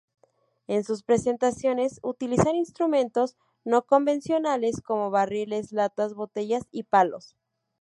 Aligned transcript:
En 0.65 0.83
sus 0.83 1.03
presentaciones 1.03 1.99
utilizan 2.01 2.55
instrumentos 2.55 3.35
no 3.63 3.83
convencionales 3.85 4.81
como 4.81 5.11
barriles, 5.11 5.71
latas, 5.71 6.15
botellas 6.15 6.63
y 6.71 6.81
palos. 6.85 7.35